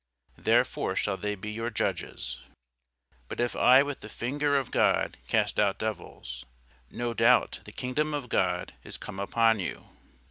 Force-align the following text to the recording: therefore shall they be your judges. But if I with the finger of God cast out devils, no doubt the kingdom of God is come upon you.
therefore 0.39 0.95
shall 0.95 1.15
they 1.15 1.35
be 1.35 1.51
your 1.51 1.69
judges. 1.69 2.41
But 3.29 3.39
if 3.39 3.55
I 3.55 3.83
with 3.83 3.99
the 3.99 4.09
finger 4.09 4.57
of 4.57 4.71
God 4.71 5.17
cast 5.27 5.59
out 5.59 5.77
devils, 5.77 6.43
no 6.89 7.13
doubt 7.13 7.59
the 7.65 7.71
kingdom 7.71 8.11
of 8.15 8.27
God 8.27 8.73
is 8.83 8.97
come 8.97 9.19
upon 9.19 9.59
you. 9.59 9.89